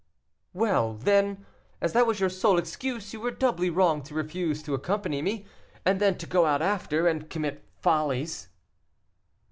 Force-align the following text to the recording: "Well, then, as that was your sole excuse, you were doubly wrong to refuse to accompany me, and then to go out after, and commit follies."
"Well, 0.53 0.95
then, 0.95 1.45
as 1.79 1.93
that 1.93 2.07
was 2.07 2.19
your 2.19 2.27
sole 2.29 2.57
excuse, 2.57 3.13
you 3.13 3.19
were 3.19 3.29
doubly 3.29 3.69
wrong 3.69 4.01
to 4.05 4.15
refuse 4.15 4.63
to 4.63 4.73
accompany 4.73 5.21
me, 5.21 5.45
and 5.85 5.99
then 6.01 6.17
to 6.17 6.25
go 6.25 6.47
out 6.47 6.63
after, 6.63 7.07
and 7.07 7.29
commit 7.29 7.63
follies." 7.81 8.49